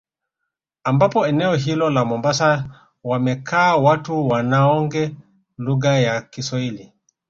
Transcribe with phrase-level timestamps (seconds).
[0.83, 2.65] Ambapo eneo hilo la mombasa
[3.03, 5.15] wamekaa watu wanaoonge
[5.57, 6.93] lugha ya kiswahili